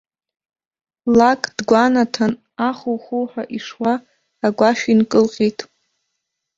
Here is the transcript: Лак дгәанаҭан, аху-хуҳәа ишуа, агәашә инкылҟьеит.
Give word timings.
Лак 1.17 1.41
дгәанаҭан, 1.57 2.33
аху-хуҳәа 2.67 3.43
ишуа, 3.57 3.93
агәашә 4.45 4.85
инкылҟьеит. 4.91 5.59